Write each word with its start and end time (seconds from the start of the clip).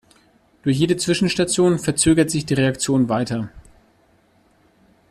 Durch 0.63 0.77
jede 0.79 0.97
Zwischenstation 0.97 1.77
verzögert 1.77 2.31
sich 2.31 2.43
die 2.47 2.55
Reaktion 2.55 3.07
weiter. 3.07 3.51